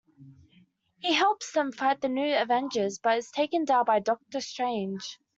[0.97, 5.19] He helps them fight the New Avengers, but is taken down by Doctor Strange.